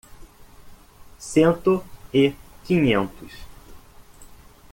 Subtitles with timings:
[1.31, 1.79] Cento
[2.11, 2.33] e
[2.65, 3.31] quinhentos